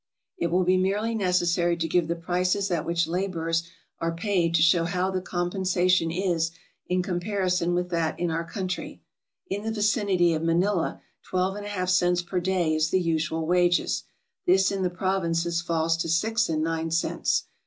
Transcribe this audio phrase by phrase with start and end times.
[0.39, 3.61] It will be merely necessary to give the prices at which laborers
[3.99, 6.49] are paid to show how the compensation is
[6.87, 9.03] in com parison with that in our country.
[9.47, 13.45] In the vicinity of Manila, twelve and a half cents per day is the usual
[13.45, 14.05] wages;
[14.47, 17.43] this in the provinces falls to six and nine cents.